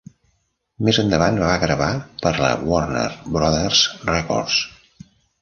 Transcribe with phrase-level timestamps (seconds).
[0.87, 1.89] Més endavant va gravar
[2.23, 3.05] per la Warner
[3.37, 4.59] Brothers Records.